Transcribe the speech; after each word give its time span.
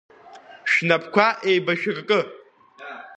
Шәнапқәа 0.71 1.27
еибашәыркы… 1.49 2.19